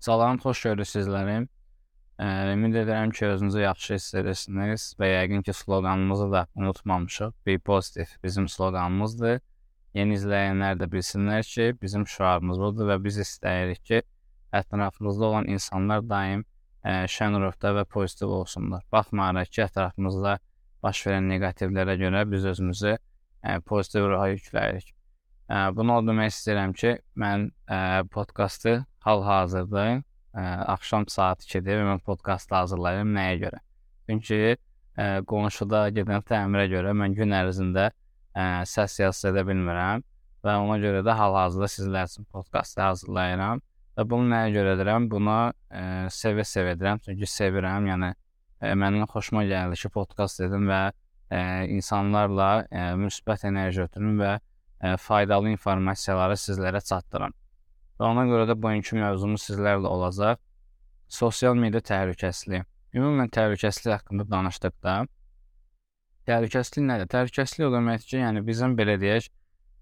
[0.00, 1.32] Salam, xoş gördük sizləri.
[2.16, 7.34] Ə, ümid edirəm ki, özünüzü yaxşı hiss edirsiniz və yəqin ki, sloqanımızı da unutmamışıq.
[7.46, 9.42] Be positive bizim sloqanımızdır.
[10.00, 14.00] Yeni izləyənlər də bilsinlər ki, bizim şüarımız budur və biz istəyirik ki,
[14.62, 16.46] ətrafımızda olan insanlar daim
[16.80, 18.88] ə, şən ruhda və pozitiv olsunlar.
[18.96, 20.38] Baxmayaraq ki, ətrafımızda
[20.80, 24.94] baş verən neqativlərə görə biz özümüzü ə, pozitiv ruha yükləyirik.
[25.52, 30.02] Ə, bunu demək istəyirəm ki, mən ə, podkastı hal-hazırda ə,
[30.74, 33.62] axşam saat 2-dir və mən podkast hazırlayıram nəyə görə?
[34.10, 40.04] Çünki ə, qonşuda gedən təmirə görə mən gün ərzində ə, səs yazı edə bilmirəm
[40.44, 43.60] və ona görə də hal-hazırda sizlər üçün podkast hazırlayıram.
[43.98, 45.08] Və bunu nəyə görə edirəm?
[45.12, 45.38] Buna
[46.14, 47.88] sevə-sevə edirəm, çünki sevirəm.
[47.90, 51.42] Yəni ə, mənim xoşuma gəlir ki, podkast edim və ə,
[51.74, 57.36] insanlarla ə, müsbət enerji ötürüm və ə, faydalı informasiyaları sizlərə çatdırım.
[58.00, 60.38] Və ona görə də bugünkü mövzumuz sizlərlə olacaq.
[61.12, 62.62] Sosial media təhlükəsizliyi.
[62.96, 64.94] Ümumən təhlükəsizlik haqqında danışdıqda
[66.30, 67.10] təhlükəsizlik nədir?
[67.12, 69.28] Təhlükəsizlik o deməkdir ki, yəni bizim belə deyək,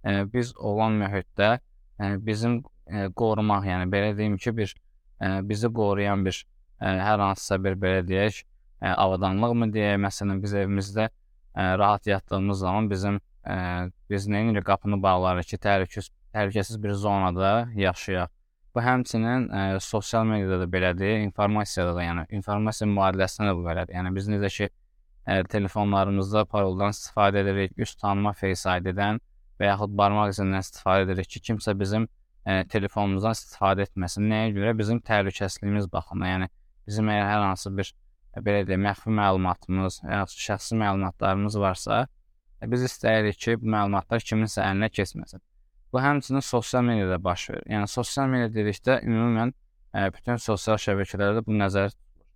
[0.03, 2.59] ə, biz olan mühitdə ə, bizim
[2.91, 7.79] ə, qorumaq, yəni belə deyim ki, bir ə, bizi qoruyan bir ə, hər hansısa bir
[7.79, 8.43] belə deyək,
[8.83, 13.59] ə, avadanlıqmı deyək, məsələn biz evimizdə ə, rahat yatdığımız zaman bizim ə,
[14.11, 18.31] biz nə edirik, qapını bağlarıq ki, təhlükəsiz təhlükəsiz bir zonada yaşayaq.
[18.75, 23.65] Bu həmçinin ə, e, sosial mediada da belədir, informasiyada da, yəni informasiya mübadiləsində də bu
[23.65, 23.97] belədir.
[23.97, 24.73] Yəni biz necə ki ə,
[25.35, 29.19] e, telefonlarımızda paroldan istifadə edirik, üz tanıma Face ID-dən
[29.59, 34.29] və yaxud barmaq izindən istifadə edirik ki, kimsə bizim ə, e, telefonumuzdan istifadə etməsin.
[34.31, 34.77] Nəyə görə?
[34.79, 36.35] Bizim təhlükəsizliyimiz baxımından.
[36.37, 36.51] Yəni
[36.87, 37.93] bizim əgər hər hansı bir
[38.47, 42.05] belə deyək, məxfi məlumatımız, yaxud şəxsi məlumatlarımız varsa,
[42.67, 45.43] biz istəyirik ki, bu məlumatlar kiminsə əlinə keçməsin.
[45.93, 47.63] Bu həmçinin sosial mediada baş verir.
[47.73, 52.27] Yəni sosial media dedikdə ümumən ə, e, bütün sosial şəbəkələrdə bu nəzərdə tutulur.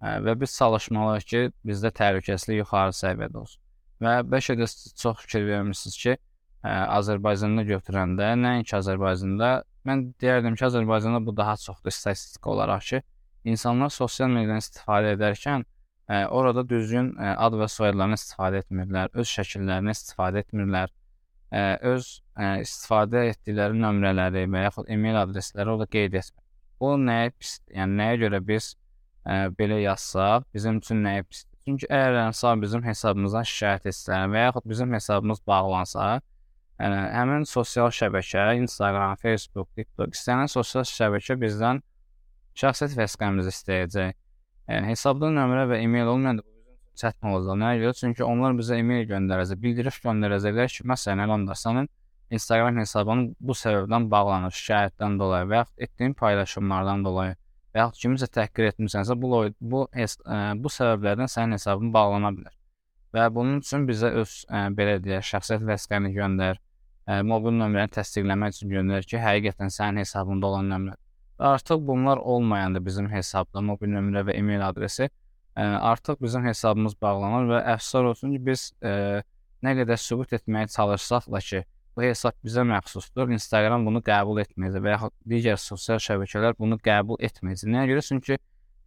[0.00, 3.62] Ə, e, və biz çalışmalıyıq ki, bizdə təhlükəsizlik yuxarı səviyyədə olsun.
[4.04, 4.68] Və bəlkə də
[5.00, 9.50] çox fikir vermisiniz ki, ə, e, Azərbaycanda götürəndə, nəinki Azərbaycanda,
[9.88, 13.02] mən deyərdim ki, Azərbaycanda bu daha çoxdur statistik olaraq ki,
[13.48, 19.36] insanlar sosial mediadan istifadə edərkən ə, orada düzgün ə, ad və soyadlarını istifadə etmirlər, öz
[19.38, 20.92] şəkillərini istifadə etmirlər
[21.50, 21.62] ə,
[21.92, 26.44] öz ə, istifadə etdikləri nömrələri və yaxud e-mail adresləri orada qeyd etmir.
[26.80, 27.58] Bu nəyə pis?
[27.74, 28.72] Yəni nəyə görə biz
[29.26, 31.48] ə, belə yazsaq, bizim üçün nəyə pisdir?
[31.68, 36.06] Çünki əgər insan bizim hesabımızdan şikayət etsə və yaxud bizim hesabımız bağlansa,
[36.80, 41.82] yəni həmin sosial şəbəkə, Instagram, Facebook, TikTok, istənilən sosial şəbəkə bizdən
[42.58, 44.16] şəxsiyyət vəsiqəmizi istəyəcək.
[44.70, 46.46] Yəni hesabda nömrə və e-mail olmayanda
[47.00, 47.58] çətin olacaq.
[47.62, 47.96] Nəyə görə?
[48.00, 51.88] Çünki onlar bizə e-mail göndərəcək, bildiriş göndərəcəklər ki, məsələn, Elanda sənin
[52.30, 57.34] Instagram hesabın bu səbəbdən bağlanır, şikayətdən dolayı və yaxud etdiyin paylaşımlardan dolayı
[57.74, 60.06] və yaxud kimisə təhqir etmisənsə, bu bu ə,
[60.62, 62.56] bu səbəblərdən sənin hesabın bağlana bilər.
[63.14, 66.60] Və bunun üçün bizə öz ə, belə deyək, şəxsiyyət vəsiqəni göndər,
[67.10, 71.02] ə, mobil nömrəni təsdiqləmək üçün göndər ki, həqiqətən sənin hesabında olan nömrədir.
[71.40, 75.08] Artıq bunlar olmayanda bizim hesabda mobil nömrə və e-mail adresi
[75.56, 79.22] ə, artıq bizim hesabımız bağlanır və əfsuslar olsun ki, biz ə,
[79.64, 81.62] nə qədər sübut etməyə çalışsaq da ki,
[81.96, 87.20] bu hesab bizə məxsusdur, Instagram bunu qəbul etməyəcək və yaxud digər sosial şəbəkələr bunu qəbul
[87.28, 87.72] etməyəcək.
[87.74, 88.04] Nəyə görə?
[88.06, 88.38] Çünki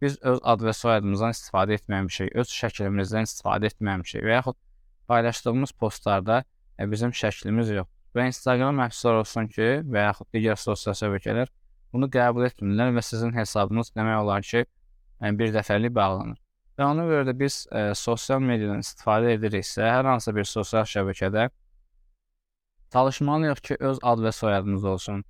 [0.02, 4.58] biz öz ad və soyadımızdan istifadə etməmişik, öz şəklimizdən istifadə etməmişik və yaxud
[5.08, 6.42] paylaşdığımız postlarda
[6.78, 7.90] ə, bizim şəklimiz yox.
[8.14, 11.52] Və Instagram əfsuslar olsun ki, və yaxud digər sosial şəbəkələr
[11.94, 14.64] bunu qəbul etmirlər və sizin hesabınız demək olar ki,
[15.38, 16.43] bir dəfəlik bağlanır.
[16.78, 20.88] Və ona görə də biz ə, e, sosial mediadan istifadə ediriksə, hər hansı bir sosial
[20.90, 21.46] şəbəkədə
[22.94, 25.22] çalışmalıyıq ki, öz ad və soyadımız olsun,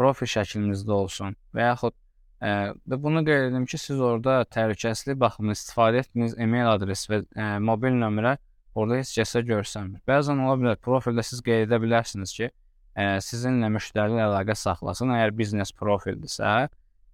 [0.00, 2.54] profil şəklimizdə olsun və yaxud ə, e,
[2.88, 7.28] və bunu qeyd edim ki, siz orada təhlükəsizlik baxımından istifadə etdiyiniz e-mail adresi və ə,
[7.36, 8.36] e, mobil nömrə
[8.76, 10.00] orada heç kəsə görsənmir.
[10.08, 12.52] Bəzən ola bilər profildə siz qeyd edə bilərsiniz ki,
[12.96, 16.58] ə, sizinlə müştəri əlaqə saxlasın, əgər biznes profildirsə,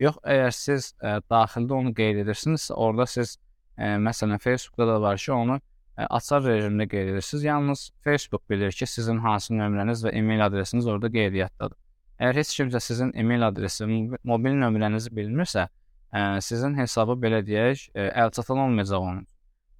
[0.03, 3.41] yox, əgər siz ə, daxildə onu qeyd edirsinizsə, orada siz
[3.79, 7.45] Ə, məsələn, Facebookda da var ki, onu ə, açar rejimdə qeyd edirsiniz.
[7.49, 11.79] Yalnız Facebook bilir ki, sizin hansı nömrəniz və e-mail adresiniz orada qeydiyyatdadır.
[12.21, 13.89] Əgər heç kimsə sizin e-mail adresi,
[14.29, 15.69] mobil nömrənizi bilmirsə,
[16.13, 19.29] ə, sizin hesabı belə deyək, ə, əlçatan olmayacaq onun.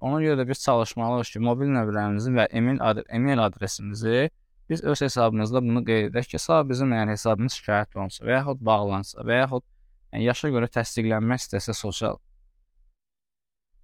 [0.03, 4.29] Ona görə də biz çalışmalıyıq ki, mobil nömrənizi və e-mail adres e-mail adresinizi
[4.69, 8.61] biz öz hesabımızda bunu qeyd edək ki, sağ bizim əgər hesabımız şikayət olunsa və yaxud
[8.65, 12.19] bağlansa və yaxud yəni, yaşa görə təsdiqlənmək istəsə sosial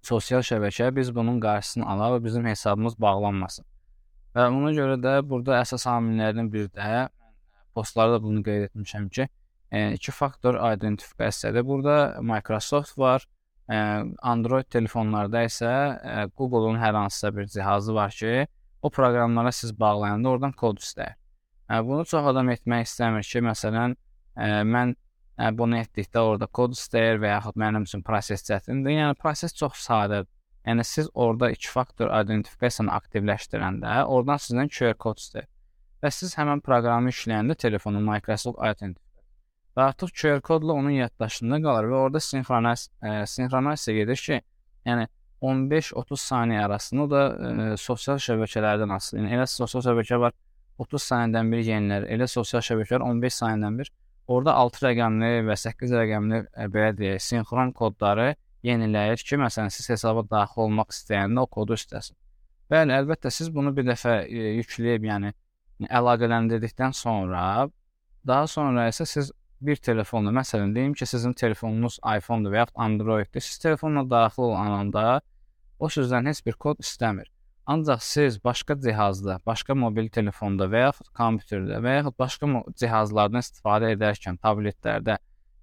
[0.02, 3.64] sosial şəbəkə biz bunun qarşısını alaq və bizim hesabımız bağlanmasın.
[4.34, 7.08] Və ona görə də burada əsas amillərdən biri də
[7.74, 9.28] postlarda bunu qeyd etmişəm ki,
[9.70, 11.66] e, iki faktor identifikasiyadır.
[11.66, 13.26] Burada Microsoft var.
[13.70, 13.76] E,
[14.22, 18.46] Android telefonlarda isə e, Google-un hər hansısa bir cihazı var ki,
[18.82, 21.14] o proqramlara siz bağlayanda oradan kod istəyir.
[21.70, 23.96] E, bunu çox adam etmək istəmir ki, məsələn,
[24.36, 24.96] e, mən
[25.58, 28.96] bunu etdikdə orada kod istəyir və yaxud mənim üçün proses çətindir.
[28.98, 30.28] Yəni proses çox sadədir.
[30.68, 35.48] Yəni siz orada iki faktor identifikasiyanı aktivləşdirəndə, oradan sizdən QR kod istəyir.
[36.04, 39.10] Və siz həmin proqramı işləyəndə telefonu Microsoft Identify
[39.76, 44.40] və artıq QR kodla onun yaddaşında qalır və orada sinxronaz e, sinxronasiya gedir ki,
[44.86, 45.06] yəni
[45.42, 49.22] 15-30 saniyə arasında o da e, sosial şəbəkələrdən asılı.
[49.22, 50.34] Yəni elə sosial şəbəkə var
[50.78, 53.92] 30 saniyədən bir yenilir, elə sosial şəbəkələr 15 saniyədən bir.
[54.30, 58.28] Orada 6 rəqəmli və 8 rəqəmli e, belə deyək, sinxron kodları
[58.66, 62.14] yeniləyir ki, məsələn siz hesaba daxil olmaq istəyəndə o kodu istəsin.
[62.70, 65.32] Bəli, əlbəttə siz bunu bir dəfə e, yükləyib, yəni
[65.98, 67.42] əlaqələndirdikdən sonra
[68.26, 73.42] daha sonra isə siz bir telefonla, məsələn, deyim ki, sizin telefonunuz iPhone-dur və ya Android-dir.
[73.44, 75.20] Siz telefonla daxil olanda
[75.78, 77.26] o sizdən heç bir kod istəmir.
[77.70, 82.48] Ancaq siz başqa cihazda, başqa mobil telefonda və ya kompüterdə və ya başqa
[82.82, 85.18] cihazlardan istifadə edərkən, tabletlərdə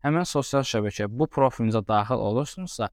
[0.06, 2.88] həmin sosial şəbəkə bu profilinizə daxil olursunuzsa,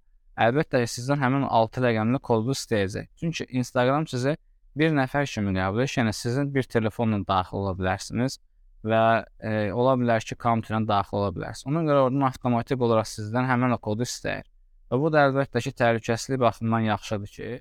[0.46, 3.06] əlbəttə ki, sizdən həmin 6 rəqəmli kodu istəyəcək.
[3.20, 4.34] Çünki Instagram sizə
[4.78, 5.94] bir nəfər kimi qəbul edir.
[6.00, 8.40] Yəni sizin bir telefonla daxil ola bilərsiniz
[8.84, 9.02] və
[9.38, 11.69] e, ola bilər ki, kompüterdən daxil ola bilərsiniz.
[11.70, 14.50] Ona görə oradan avtomatik olaraq sizdən həmin o kodu istəyir.
[14.90, 17.52] Və bu da əlbəttə ki, təhlükəsizlik baxımından yaxşıdır ki,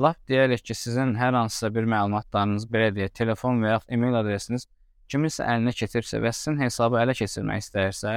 [0.00, 4.68] lap deyərik ki, sizin hər hansısa bir məlumatlarınız, belə deyək, telefon və ya e-mail adresiniz
[5.12, 8.14] kiminsə əlinə keçibsə və sizin hesabı ələ keçirmək istəyirsə,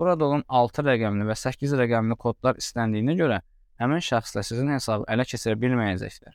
[0.00, 3.38] burada olan 6 rəqəmli və 8 rəqəmli kodlar istəndiyinə görə
[3.82, 6.34] həmin şəxslə sizin hesabı ələ keçirə bilməyəcəklər.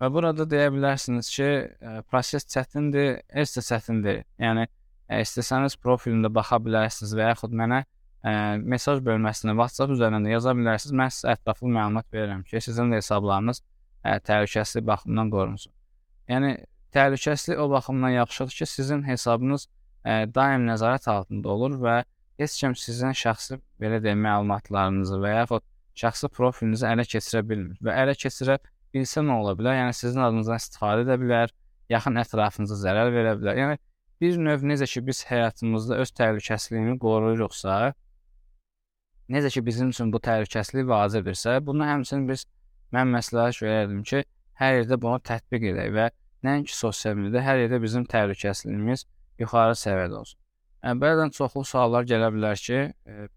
[0.00, 1.48] Və burada deyə bilərsiniz ki,
[2.10, 4.22] proses çətindir, heç də çətin deyil.
[4.40, 4.66] Yəni
[5.10, 10.94] İstəsəniz profilimdə baxa bilərsiniz və yaxud mənə ə, mesaj bölməsinə WhatsApp üzərindən də yaza bilərsiniz.
[11.00, 13.60] Mən sizə ətraflı məlumat verirəm ki, sizin də hesablarınız
[14.04, 15.72] ə, təhlükəsizlik baxımından qorunsun.
[16.30, 16.54] Yəni
[16.94, 19.66] təhlükəsizlik o baxımdan yaxşıdır ki, sizin hesabınız
[20.04, 21.96] ə, daim nəzarət altında olur və
[22.40, 25.66] heç kim sizin şəxsi belə deyək məlumatlarınızı və yaxud
[26.00, 28.58] şəxsi profilinizi ələ keçirə bilmir və ələ keçirə
[28.94, 29.76] bilsə nə ola bilər?
[29.82, 31.52] Yəni sizin adınızdan istifadə edə bilər,
[31.92, 33.58] yaxın ətrafınıza zərər verə bilər.
[33.60, 33.80] Yəni
[34.22, 37.76] bir növ necə ki biz həyatımızda öz təhlükəsizliyini qoruyuruqsa,
[39.36, 42.46] necə ki bizim üçün bu təhlükəsizlik vacibdirsə, bunu həmçinin biz
[42.94, 44.22] mən məsləhət görərdim ki,
[44.60, 46.08] hər yerdə bunu tətbiq edək və
[46.46, 49.06] nəinki sosial mediada, hər yerdə bizim təhlükəsizliyimiz
[49.42, 50.38] yuxarı səviyyədə olsun.
[50.84, 52.80] Yəni, bəzən çoxlu suallar gələ bilər ki,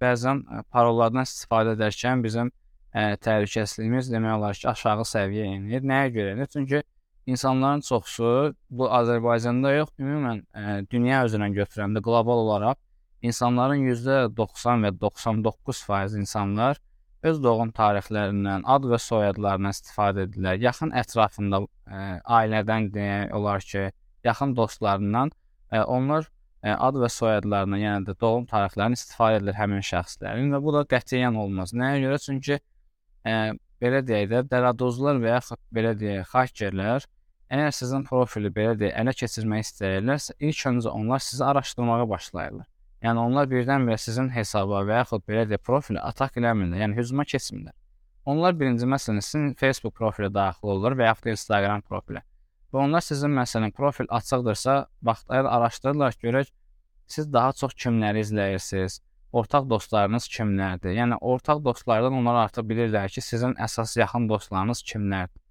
[0.01, 2.51] bəzən parollardan istifadə edərkən bizim
[2.95, 5.83] ə, təhlükəsizliyimiz demək olar ki, aşağı səviyyəyə enir.
[5.91, 6.51] Nəyə görə enir?
[6.53, 6.83] Çünki
[7.25, 12.79] insanların çoxusu bu Azərbaycanda yox, ümumən ə, e, dünya üzrə götürəndə qlobal olaraq
[13.23, 16.79] insanların %90 və 99% insanlar
[17.23, 20.59] öz doğum tarixlərindən, ad və soyadlarından istifadə edirlər.
[20.63, 22.03] Yaxın ətrafında ə, e,
[22.39, 23.87] ailədən demək olar ki,
[24.27, 29.57] yaxın dostlarından ə, e, onlar ə, ad və soyadlarından, yəni də doğum tarixlərini istifadə edir
[29.59, 31.75] həmin şəxslərin və bu da qətiyyən olmaz.
[31.77, 32.19] Nəyə görə?
[32.25, 33.37] Çünki ə,
[33.83, 37.07] belə deyək də, dələduzlar və yaxud belə deyək, hakerlər
[37.53, 42.67] əgər sizin profili belə deyək, ələ keçirmək istəyirlərsə, ilk öncə onlar sizi araşdırmağa başlayırlar.
[43.03, 47.73] Yəni onlar birdən-birə sizin hesaba və yaxud belə deyək, profili atak eləmirlər, yəni hücuma keçmirlər.
[48.25, 52.21] Onlar birinci məsələn sizin Facebook profilə daxil olurlar və yaxud da Instagram profilə.
[52.71, 56.53] Və onlar sizin məsələn profil açıqdırsa, vaxtlar araşdırırlar, görək
[57.11, 59.01] siz daha çox kimləri izləyirsiniz,
[59.35, 60.95] ortaq dostlarınız kimlərdir?
[60.95, 65.41] Yəni ortaq dostlardan onlar artıq bilirlər ki, sizin əsas yaxın dostlarınız kimlərdir.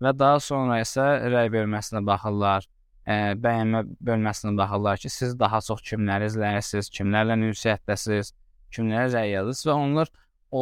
[0.00, 2.70] Və daha sonra isə rəy bölməsinə baxırlar,
[3.06, 8.32] ə, bəyənmə bölməsinə baxırlar ki, siz daha çox kimləri izləyirsiniz, kimlərlə ünsiyyətdəsiz,
[8.74, 10.12] kimlərə rəy yazırsınız və onlar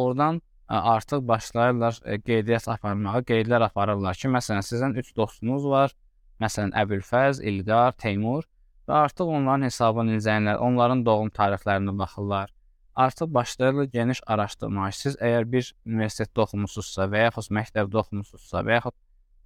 [0.01, 5.95] oradan ə, artıq başlayırlar ə, qeydiyyat aparmağa, qeydlər aparırlar ki, məsələn, sizin 3 dostunuz var,
[6.43, 8.47] məsələn, Əbülfəz, İlqar, Teymur
[8.89, 12.53] və artıq onların hesabını izləyirlər, onların doğum tarixlərinə baxırlar
[12.99, 14.91] artıq başlayırlar geniş araşdırmağa.
[14.91, 18.95] Siz əgər bir universitetdə oxumusunuzsa və yaxud məktəbdə oxumusunuzsa və yaxud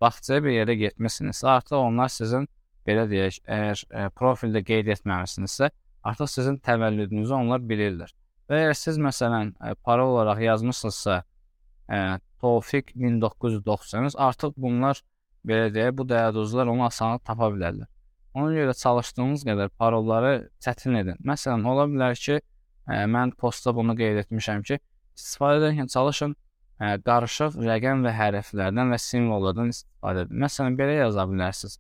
[0.02, 2.48] bağçaya bir yerə getmisinizsə, artıq onlar sizin
[2.88, 5.70] belə deyək, əgər ə, e, profildə qeyd etməmisinizsə,
[6.04, 8.14] artıq sizin təvəllüdünüzü onlar bilirlər.
[8.50, 12.04] Və əgər siz məsələn ə, e, parol olaraq yazmısınızsa, ə, e,
[12.44, 15.00] Tofiq 1990, artıq bunlar
[15.48, 17.88] belə deyək, bu dəyəduzlar onu asanlıqla tapa bilərlər.
[18.34, 21.20] Ona görə çalışdığınız qədər parolları çətin edin.
[21.24, 22.40] Məsələn, ola bilər ki,
[22.84, 24.78] Ə, mən postda bunu qeyd etmişəm ki,
[25.16, 30.42] istifadə edərkən çalışın ə, qarışıq rəqəm və hərflərdən və simvollardan istifadə edin.
[30.44, 31.78] Məsələn, belə yaza bilərsiniz.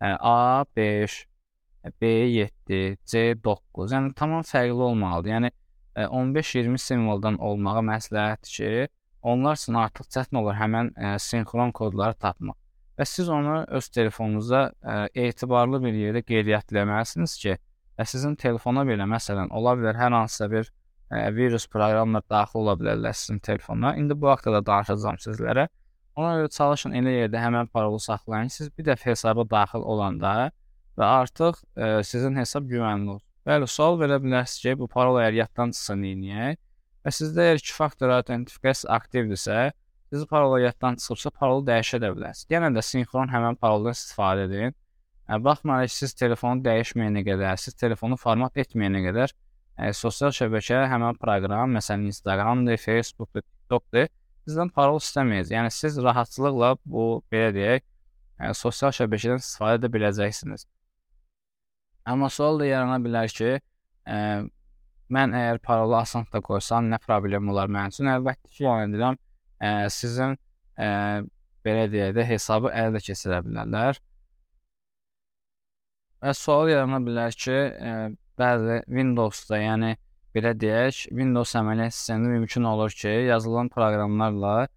[0.00, 1.18] Ə, A5,
[2.00, 3.90] B7, C9.
[3.92, 5.30] Yəni tamam fərqli olmalıdır.
[5.34, 5.50] Yəni
[6.00, 8.88] 15-20 simvoldan olmağı məsləhətdir ki,
[9.22, 12.56] onlar üçün artıq çətin olur həmən ə, sinxron kodları tapmaq.
[12.96, 17.56] Və siz onu öz telefonunuza ə, etibarlı bir yerdə qeydiyyatləməlisiniz ki,
[17.98, 22.76] və sizin telefona belə məsələn ola bilər hər hansısa bir ə, virus proqramlar daxil ola
[22.80, 23.94] bilərlər sizin telefonuna.
[24.00, 25.68] İndi bu haqqda da danışacağam sizlərə.
[26.18, 28.50] Ona görə çalışın elə yerdə həmən parolu saxlayın.
[28.50, 30.50] Siz bir dəfə hesaba daxil olanda
[30.98, 33.26] və artıq ə, sizin hesab güvənli olsun.
[33.46, 36.58] Bəli, sual verə bilərsiniz ki, bu parol əgər yaddan çıxsa neyniyək?
[37.06, 39.70] Və sizdə əgər 2 faktor autentifikasiya aktivdirsə,
[40.12, 42.50] siz parola yaddan çıxıbsa, parolu dəyişə də bilərsiniz.
[42.52, 44.76] Yenə də sinxron həmin paroldan istifadə edin.
[45.30, 51.16] Baxmayaraq ki, siz telefonu dəyişməyənə qədər, siz telefonu format etməyənə qədər ə, sosial şəbəkə həmin
[51.22, 54.10] proqram, məsələn Instagramdır, Facebookdur, TikTokdur,
[54.50, 55.54] sizdən parol istəməyəcək.
[55.56, 57.86] Yəni siz rahatçılıqla bu belə deyək,
[58.40, 60.66] ə, sosial şəbəkədən istifadə edə biləcəksiniz.
[62.10, 63.56] Amma sual da yarana bilər ki,
[64.10, 64.20] ə,
[65.14, 68.10] mən əgər parolu asant da qoysam nə problem olar mənim üçün?
[68.14, 69.18] Əlbəttə ki, yəni edirəm,
[69.60, 70.36] ə, sizin
[70.76, 70.90] ə,
[71.66, 74.00] belə deyək də hesabı ələ də keçirə bilərlər.
[76.20, 77.96] Və sual yarana bilər ki, ə,
[78.40, 79.94] bəzi Windows-da, yəni
[80.36, 84.68] belə deyək, Windows əməliyyat sistemində mümkün olur ki, yazılan proqramlarla ə,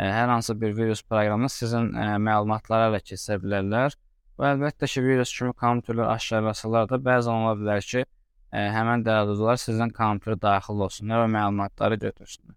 [0.00, 3.98] hər hansı bir virus proqramı sizin ə, məlumatları ələ keçirə bilərlər.
[4.40, 9.60] Və əlbəttə ki, virus kimi kompüterlər aşkarlasalar da bəzən ola bilər ki, ə, həmən dəyərlidirlər
[9.60, 12.56] sizin kompüterə daxil olsunlar və məlumatları götürsünlər.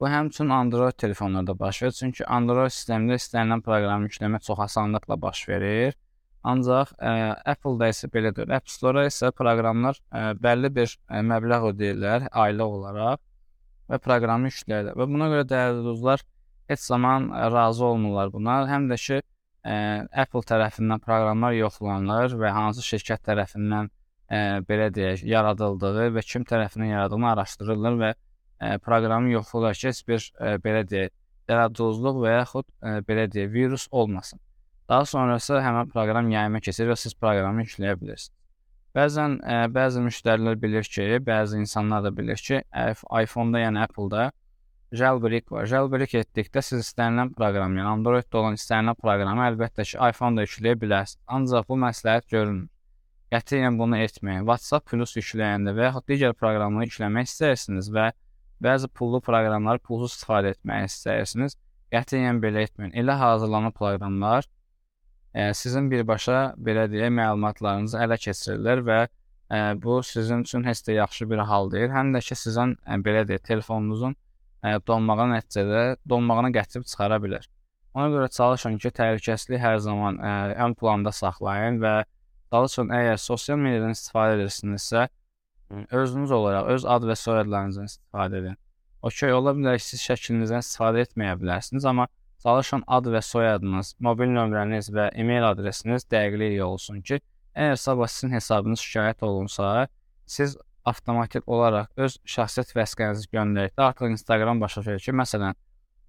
[0.00, 5.48] Bu həmçinin Android telefonlarda baş verir, çünki Android sistemində istənilən proqramı yükləmə çox asanlıqla baş
[5.48, 5.98] verir.
[6.42, 7.10] Ancaq ə,
[7.52, 8.48] Apple-da isə belədir.
[8.56, 13.20] App Store-a isə proqramlar ə, bəlli bir ə, məbləğ ödəyirlər aylıq olaraq
[13.92, 14.96] və proqramı yükləyirlər.
[14.96, 16.24] Və buna görə dəyərli dostlar
[16.72, 18.56] heç zaman ə, razı olmurlar buna.
[18.70, 19.76] Həm də ki, ə,
[20.24, 26.94] Apple tərəfindən proqramlar yoxlanılır və hansı şirkət tərəfindən ə, belə deyək, yaradıldığı və kim tərəfindən
[26.94, 31.12] yaradıldığını araşdırırlar və ə, proqramı yoxlayırlar ki, heç bir ə, belə deyək,
[31.52, 34.40] dələduzluq və yaxud ə, belə deyək, virus olmasın.
[34.90, 38.34] Daha sonrası həmin proqram yayıma keçir və siz proqramı yükləyə bilirsiniz.
[38.98, 42.58] Bəzən ə, bəzi müştərilər bilir ki, bəzi insanlar da bilir ki,
[43.22, 44.32] iPhone-da, yəni Apple-da
[44.90, 45.68] Jailbreak var.
[45.70, 51.22] Jailbreak etdikdə siz istənilən proqram, yəni Android-də olan istənilən proqramı əlbəttə ki, iPhone-da yükləyə bilərsiniz.
[51.38, 52.68] Ancaq bu məsləhət görülmür.
[53.30, 54.42] Qətiyyən bunu etməyin.
[54.42, 58.10] WhatsApp Plus yükləyəndə və yaxud digər proqramları yükləmək istəyirsiniz və
[58.66, 61.54] bəzi pullu proqramları pulsuz istifadə etmək istəyirsiniz,
[61.94, 62.96] qətiyyən belə etməyin.
[62.98, 64.50] Elə hazırlanan proqramlar
[65.34, 70.98] ə, sizin birbaşa belə deyək məlumatlarınızı ələ keçirirlər və ə, bu sizin üçün heç də
[70.98, 71.90] yaxşı bir hal deyil.
[71.94, 74.16] Həm də ki, sizin ə, belə deyək telefonunuzun
[74.62, 77.46] ə, donmağa nəticədə donmağına gətirib çıxara bilər.
[77.94, 80.34] Ona görə çalışın ki, təhlükəsizliyi hər zaman ə,
[80.66, 81.94] ön planda saxlayın və
[82.50, 85.08] çalışın əgər sosial mediadan istifadə edirsinizsə,
[85.94, 88.56] özünüz olaraq öz ad və soyadlarınızdan istifadə edin.
[89.02, 92.08] Okay, ola bilər ki, siz şəklinizdən istifadə etməyə bilərsiniz, amma
[92.42, 97.20] çalışın ad və soyadınız, mobil nömrəniz və e-mail adresiniz dəqiqlik olsun ki,
[97.54, 99.88] əgər sabah sizin hesabınız şikayət olunsa,
[100.26, 100.56] siz
[100.88, 105.58] avtomatik olaraq öz şəxsiyyət vəsiqənizi göndərdikdə artıq Instagram başa düşür ki, məsələn,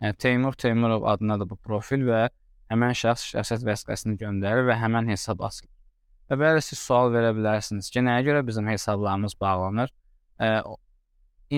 [0.01, 2.21] yəni, Teymur Teymurov adındadır bu profil və
[2.71, 5.73] həmin şəxs şəxsiyyət vəsiqəsini göndərir və həmin hesab açılır.
[6.31, 9.91] Və bəli siz sual verə bilərsiniz ki, nəyə görə bizim hesablarımız bağlanır?
[10.39, 10.61] Ə,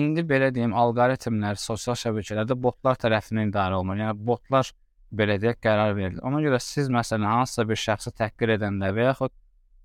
[0.00, 4.00] indi belə deyim, alqoritmlər sosial şəbəkələrdə botlar tərəfindən idarə olunur.
[4.02, 4.70] Yəni botlar
[5.14, 6.20] belə deyək qərar verilir.
[6.26, 9.34] Ona görə siz məsələn hansısa bir şəxsi təhqir edəndə və yaxud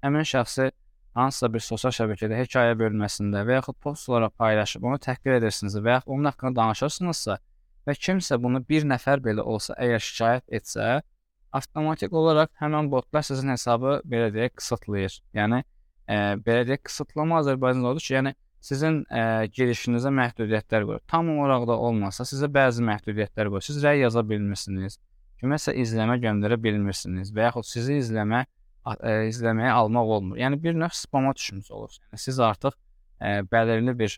[0.05, 0.71] həmin şəxsi
[1.17, 5.97] hansısa bir sosial şəbəkədə hekayə bölməsində və yaxud post olaraq paylaşıb onu təhqir edirsiniz və
[5.97, 7.37] yaxud onun haqqında danışırsınızsa
[7.87, 10.99] və kimsə bunu bir nəfər belə olsa əgər şikayət etsə,
[11.53, 15.15] avtomatik olaraq həmin botlar sizin hesabı belə deyək qısıtlayır.
[15.39, 19.21] Yəni e, belə deyək qısıtlama Azərbaycanda odur ki, yəni sizin e,
[19.55, 21.03] girişinizə məhdudiyyətlər qoyur.
[21.07, 23.65] Tam olaraq da olmasa sizə bəzi məhdudiyyətlər qoyur.
[23.65, 24.99] Siz rəy yaza bilmirsiniz.
[25.39, 30.39] Kiməsə izləmə göndərə bilmirsiniz və yaxud sizi izləmə ə, izləməyə almaq olmur.
[30.41, 32.05] Yəni bir növ spama düşmüş olursunuz.
[32.11, 34.17] Yəni siz artıq ə, bəlirli bir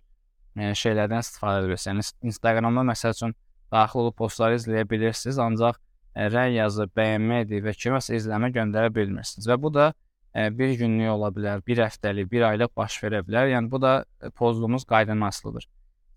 [0.57, 2.13] ə, şeylərdən istifadə edirsiniz.
[2.17, 3.37] Yəni Instagramda məsəl üçün
[3.71, 9.45] daxil olub postları izləyə bilirsiniz, ancaq ə, rəy yazıb, bəyənmədir və kiməsə izləmə göndərə bilmirsiniz.
[9.45, 9.99] Və bu da ə,
[10.35, 13.49] bir günlük ola bilər, bir həftəlik, bir aylıq baş verə bilər.
[13.51, 15.67] Yəni bu da pozduğumuz qaydanın asılıdır.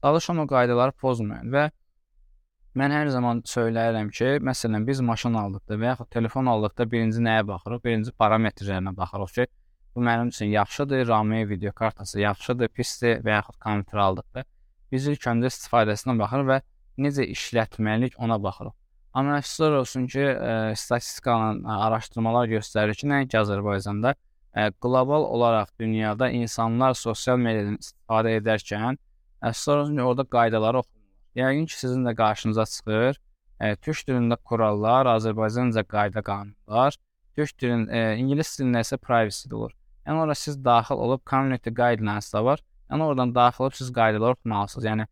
[0.02, 1.71] Çalışın o qaydaları pozmayın və
[2.75, 7.44] Mən hər zaman söyləyirəm ki, məsələn, biz maşın aldıqda və yaxud telefon aldıqda birinci nəyə
[7.47, 7.85] baxırıq?
[7.85, 9.47] Birinci parametrlərinə baxırıq ki,
[9.94, 14.42] bu mənim üçün yaxşıdır, RAM-ı, video kartası yaxşıdır, pisdir və yaxud kompüter aldıqda
[14.94, 16.59] biz ilk öncə istifadəsinə baxırıq və
[17.06, 18.75] necə işlətməlilik ona baxırıq.
[19.14, 24.73] Amma əfsuslar olsun ki, ə, e, statistikanın ə, araşdırmalar göstərir ki, nəinki Azərbaycanda, ə, e,
[24.83, 31.04] qlobal olaraq dünyada insanlar sosial mediadan istifadə edərkən ə, Sonra orada qaydaları oxunurlar.
[31.37, 33.21] Yəqin ki, sizin də qarşınıza çıxır.
[33.61, 36.97] E, türk dilində kurallar, Azərbaycanca qayda qanunlar,
[37.37, 39.75] türk dilin, e, ingilis dilində isə privacy olur.
[40.06, 42.62] Yəni ora siz daxil olub community guidelines da var.
[42.90, 44.88] Yəni oradan daxil olub siz qaydaları oxumalısınız.
[44.90, 45.06] Yəni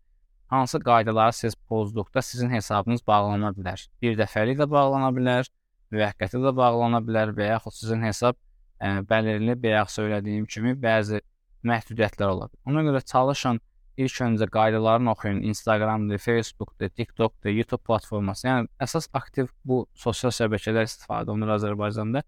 [0.52, 3.87] hansı qaydaları siz pozduqda sizin hesabınız bağlana bilər.
[4.02, 5.49] Bir dəfəlik də bağlana bilər,
[5.92, 11.23] müvəqqəti də bağlana bilər və yaxud sizin hesab ə, bəlirli bayaq söylədiyim kimi bəzi
[11.64, 12.61] məhdudiyyətlər ola bilər.
[12.68, 13.62] Ona görə çalışın
[13.97, 15.40] ilk öncə qaydalarını oxuyun.
[15.52, 18.47] Instagramdır, Facebookdur, TikTokdur, YouTube platforması.
[18.47, 22.25] Yəni əsas aktiv bu sosial şəbəkələr istifadə olunur Azərbaycanda.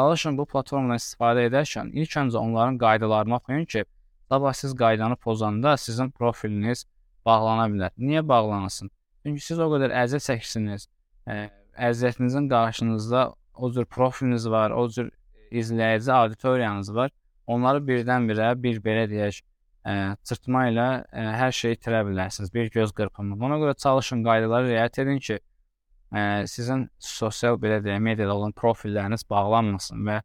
[0.00, 3.84] Çalışın bu platformadan istifadə edərkən ilk öncə onların qaydalarını oxuyun ki,
[4.28, 6.84] sabah siz qaydanı pozanda sizin profiliniz
[7.26, 7.94] bağlana bilər.
[7.98, 8.90] Niyə bağlanasın?
[9.26, 10.86] Çünki siz o qədər əziyyət çəkirsiniz.
[11.88, 13.22] Əziyyətinizin qarşınızda
[13.54, 15.10] o cür profiliniz var, o cür
[15.50, 17.10] izləyici auditoriyanız var.
[17.46, 19.40] Onları birdən-birə bir belə deyək,
[19.86, 22.52] ə, çırpma ilə ə, hər şeyi itirə bilərsiniz.
[22.54, 23.38] Bir göz qırpımı.
[23.40, 25.38] Buna görə çalışın qaydalara riayət edin ki,
[26.10, 30.20] ə, sizin sosial belə deyək, mediada olan profilləriniz bağlanmasın və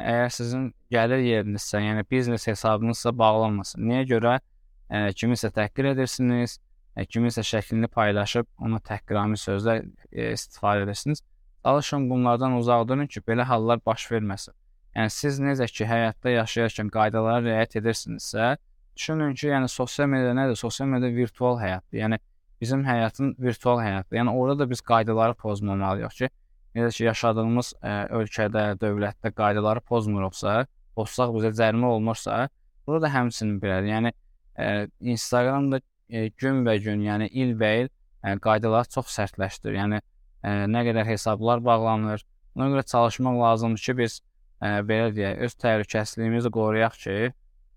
[0.00, 3.84] əgər sizin gəlir yerinizsə, yəni biznes hesabınızsa bağlanmasın.
[3.88, 4.38] Niyə görə?
[4.90, 6.58] Ə, kimisə təhqir edirsiniz,
[6.96, 11.22] ə, kimisə şəklini paylaşıb ona təhqirami sözlər ə, istifadə edirsiniz.
[11.62, 14.54] Çalışın bunlardan uzaq durun ki, belə hallar baş verməsin.
[14.96, 18.56] Yəni siz necə ki həyatda yaşayarkən qaydalara riayət edirsinizsə,
[18.96, 20.56] Düşünün ki, yəni sosial media nədir?
[20.60, 21.98] Sosial media virtual həyatdır.
[21.98, 22.18] Yəni
[22.60, 24.18] bizim həyatın virtual həyatdır.
[24.18, 26.28] Yəni orada da biz qaydaları pozmamalıyıq ki,
[26.76, 32.48] necə ki yaşadığımız ə, ölkədə, dövlətdə qaydaları pozmuruqsa, pozsaq bizə cərimə olmursa,
[32.86, 33.94] burada da həmçinin belədir.
[33.94, 34.12] Yəni
[34.56, 39.76] ə, Instagramda ə, günbəgün, yəni ilbəil ə, qaydalar çox sərtləşdir.
[39.78, 42.24] Yəni ə, nə qədər hesablar bağlanır.
[42.56, 44.18] Ona görə çalışmaq lazımdır ki, biz
[44.60, 47.16] ə, belə deyək, öz təhlükəsizliyimizi qoruyaq ki,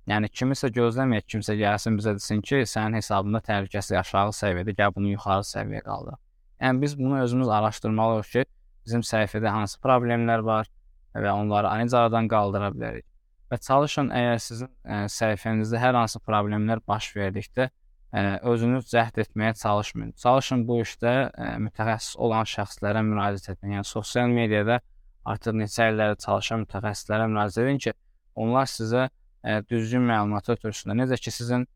[0.05, 5.15] Yəni kimisə gözləməyək, kimsə gəlsin bizə desin ki, sənin hesabında təhlükəsi aşağı səviyyədə, gəl bunu
[5.15, 6.19] yuxarı səviyyəyə qaldır.
[6.61, 8.43] Yəni biz bunu özümüz araşdırmalıyıq ki,
[8.85, 10.69] bizim səhifədə hansı problemlər var
[11.17, 13.05] və onları necə aradan qaldıra bilərik.
[13.51, 19.53] Və çalışın əgər sizin ə, səhifənizdə hər hansı problemlər baş verdikdə ə, özünüz cəhd etməyə
[19.59, 20.15] çalışmayın.
[20.21, 23.77] Çalışın bu işdə ə, mütəxəssis olan şəxslərə müraciət edin.
[23.77, 24.79] Yəni sosial mediada
[25.25, 27.93] artıq neçə illərdir çalışan mütəxəssislərə müraciət edin ki,
[28.35, 31.03] onlar sizə ə, düzgün məlumat ötürsünlər.
[31.03, 31.67] Necə ki sizin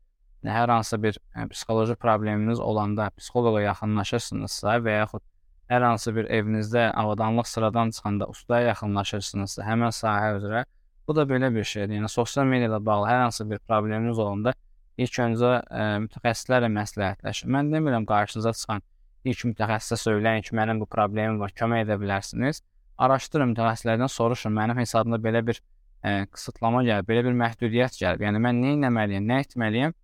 [0.46, 5.22] hər hansı bir ə, psixoloji probleminiz olanda psixoloqa yaxınlaşırsınızsa və yaxud
[5.70, 10.64] hər hansı bir evinizdə avadanlıq sıradan çıxanda ustaya yaxınlaşırsınızsa həmin sahə üzrə
[11.10, 11.96] bu da belə bir şeydir.
[11.98, 14.54] Yəni sosial media ilə bağlı hər hansı bir probleminiz olanda
[15.00, 17.50] ilk öncə ə, mütəxəssislərlə məsləhətləşin.
[17.50, 18.84] Mən demirəm qarşınıza çıxan
[19.30, 22.62] ilk mütəxəssisə söyləyin ki, mənim bu problemim var, kömək edə bilərsiniz.
[23.00, 24.54] Araşdırın mütəxəssislərdən soruşun.
[24.54, 28.26] Mənim hesabımda belə bir ə, qısıtlama gəlib, belə bir məhdudiyyət gəlib.
[28.28, 29.96] Yəni mən nə etməliyəm, nə etməliyəm?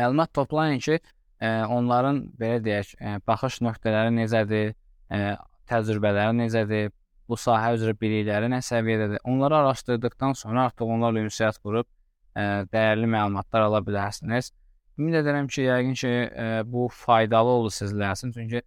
[0.00, 4.74] Məlumat toplayın ki, ə, onların belə deyək, ə, baxış nöqtələri necədir,
[5.12, 5.36] ə,
[5.70, 6.94] təcrübələri necədir,
[7.28, 9.22] bu sahə üzrə bilikləri nə səviyyədədir.
[9.24, 14.52] Onları araşdırdıqdan sonra artıq onlarla ünsiyyət qurub ə, dəyərli məlumatlar ala bilərsiniz.
[14.98, 18.62] Ümid edirəm ki, yəqin ki, ə, bu faydalı olur sizlər üçün, çünki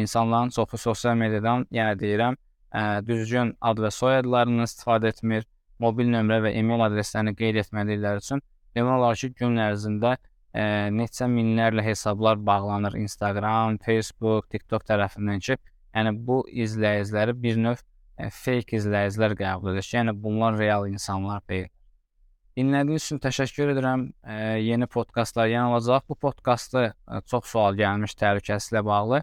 [0.00, 2.38] insanların çoxu sosial mediadan, yəni deyirəm,
[2.72, 5.44] ə, düzgün ad və soyadlarından istifadə etmir
[5.82, 8.42] mobil nömrə və e-mail adreslərini qeyd etmədikləri üçün
[8.76, 15.58] demək olar ki, gün ərzində e, neçə minlərlə hesablar bağlanır Instagram, Facebook, TikTok tərəfindən ki,
[15.94, 17.84] yəni bu izləyiciləri bir növ e,
[18.32, 21.70] fake izləyicilər qəbul edir yəni bunlar real insanlar deyil.
[22.54, 24.04] Dinlədiyiniz üçün təşəkkür edirəm.
[24.22, 26.04] E, yeni podkastlar yenə olacaq.
[26.08, 29.22] Bu podkastda e, çox sual gəlmiş təhlükəsizliklə bağlı.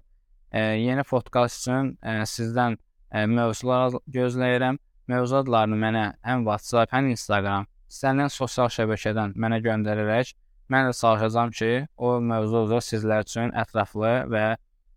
[0.52, 2.76] E, yeni podkast üçün e, sizdən
[3.12, 4.82] e, mövzular gözləyirəm.
[5.12, 10.36] Mövzu adlarını mənə həm WhatsApp, həm Instagram, istənilən sosial şəbəkədən mənə göndərərək
[10.72, 14.46] mən də çalışacağam ki, o mövzu üzrə sizlər üçün ətraflı və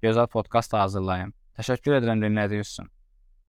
[0.05, 1.33] gözəl podkast hazırlayım.
[1.59, 2.91] Təşəkkür edirəm dinlədiyiniz üçün.